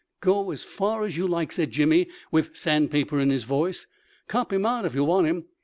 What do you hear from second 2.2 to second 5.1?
with sandpaper in his voice. "Cop him out if you